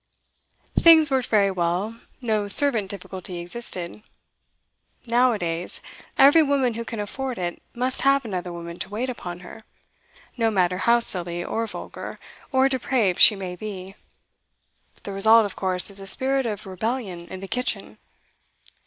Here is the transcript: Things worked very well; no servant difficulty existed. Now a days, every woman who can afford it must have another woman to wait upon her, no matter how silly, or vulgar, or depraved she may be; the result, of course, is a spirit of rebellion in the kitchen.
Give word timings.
Things 0.79 1.11
worked 1.11 1.27
very 1.27 1.51
well; 1.51 1.99
no 2.21 2.47
servant 2.47 2.89
difficulty 2.89 3.37
existed. 3.37 4.01
Now 5.05 5.31
a 5.33 5.37
days, 5.37 5.79
every 6.17 6.41
woman 6.41 6.73
who 6.73 6.83
can 6.83 6.99
afford 6.99 7.37
it 7.37 7.61
must 7.75 8.01
have 8.01 8.25
another 8.25 8.51
woman 8.51 8.79
to 8.79 8.89
wait 8.89 9.11
upon 9.11 9.41
her, 9.41 9.63
no 10.37 10.49
matter 10.49 10.79
how 10.79 11.01
silly, 11.01 11.43
or 11.45 11.67
vulgar, 11.67 12.17
or 12.51 12.67
depraved 12.67 13.19
she 13.19 13.35
may 13.35 13.55
be; 13.55 13.93
the 15.03 15.13
result, 15.13 15.45
of 15.45 15.55
course, 15.55 15.91
is 15.91 15.99
a 15.99 16.07
spirit 16.07 16.47
of 16.47 16.65
rebellion 16.65 17.27
in 17.27 17.39
the 17.39 17.47
kitchen. 17.47 17.99